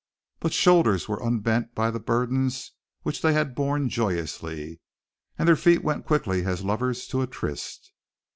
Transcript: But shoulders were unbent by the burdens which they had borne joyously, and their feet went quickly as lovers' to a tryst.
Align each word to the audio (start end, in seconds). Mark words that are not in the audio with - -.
But 0.39 0.51
shoulders 0.51 1.07
were 1.07 1.21
unbent 1.23 1.75
by 1.75 1.91
the 1.91 1.99
burdens 1.99 2.71
which 3.03 3.21
they 3.21 3.33
had 3.33 3.53
borne 3.53 3.87
joyously, 3.87 4.81
and 5.37 5.47
their 5.47 5.55
feet 5.55 5.83
went 5.83 6.07
quickly 6.07 6.43
as 6.43 6.63
lovers' 6.65 7.05
to 7.09 7.21
a 7.21 7.27
tryst. 7.27 7.93